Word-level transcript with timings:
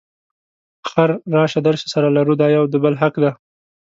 اخر 0.85 1.09
راشه 1.35 1.59
درشه 1.65 1.87
سره 1.93 2.07
لرو 2.15 2.33
دا 2.41 2.47
یو 2.55 2.63
د 2.73 2.75
بل 2.83 2.93
حق 3.01 3.15
دی. 3.23 3.31